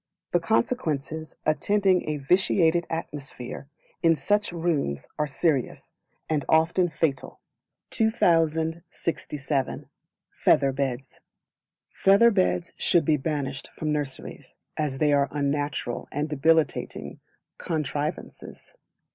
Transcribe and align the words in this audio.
The 0.31 0.39
Consequences 0.39 1.35
attending 1.45 2.09
a 2.09 2.17
vitiated 2.17 2.87
atmosphere 2.89 3.67
in 4.01 4.15
such 4.15 4.51
rooms 4.51 5.07
are 5.19 5.27
serious, 5.27 5.91
and 6.27 6.43
often 6.49 6.89
fatal. 6.89 7.39
2067. 7.91 9.85
Feather 10.31 10.71
Beds. 10.71 11.19
Feather 11.91 12.31
Beds 12.31 12.73
should 12.77 13.05
be 13.05 13.17
banished 13.17 13.69
from 13.77 13.91
nurseries, 13.93 14.55
as 14.75 14.97
they 14.97 15.13
are 15.13 15.27
unnatural 15.29 16.07
and 16.11 16.27
debilitating 16.29 17.19
contrivances. 17.59 18.73